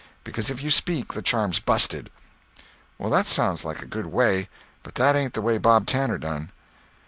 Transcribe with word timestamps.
Because 0.23 0.49
if 0.49 0.63
you 0.63 0.71
speak 0.71 1.13
the 1.13 1.21
charm's 1.21 1.59
busted." 1.59 2.09
"Well, 2.97 3.11
that 3.11 3.27
sounds 3.27 3.63
like 3.63 3.83
a 3.83 3.85
good 3.85 4.07
way; 4.07 4.49
but 4.81 4.95
that 4.95 5.15
ain't 5.15 5.35
the 5.35 5.43
way 5.43 5.59
Bob 5.59 5.85
Tanner 5.85 6.17
done." 6.17 6.49